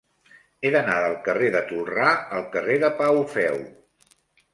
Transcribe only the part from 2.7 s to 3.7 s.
de Pau Feu.